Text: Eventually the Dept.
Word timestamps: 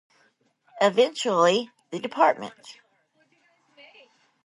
Eventually 0.81 1.69
the 1.91 1.99
Dept. 1.99 2.51